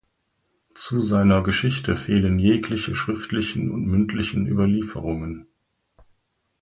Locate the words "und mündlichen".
3.69-4.47